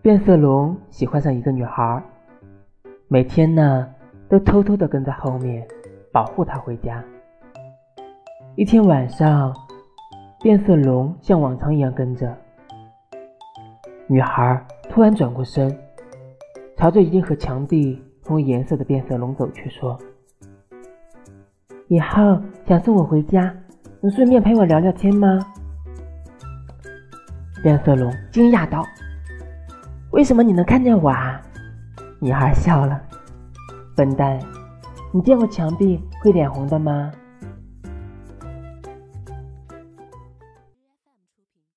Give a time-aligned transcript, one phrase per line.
[0.00, 2.00] 变色龙喜欢上一个女孩，
[3.08, 3.84] 每天呢
[4.28, 5.66] 都偷偷的跟在后面
[6.12, 7.02] 保护她回家。
[8.54, 9.52] 一天晚上，
[10.40, 12.32] 变色龙像往常一样跟着
[14.06, 15.76] 女孩，突然转过身，
[16.76, 19.98] 朝着已经和墙壁同颜色的变色龙走去，说
[21.88, 23.52] ：“以后想送我回家，
[24.00, 25.44] 能顺便陪我聊聊天吗？”
[27.64, 28.84] 变色龙惊讶道。
[30.10, 31.40] 为什么你能看见我啊？
[32.18, 33.00] 女孩笑了。
[33.94, 34.38] 笨蛋，
[35.12, 37.12] 你见过墙壁会脸红的吗？